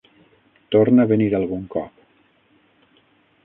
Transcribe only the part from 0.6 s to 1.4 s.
Torna a venir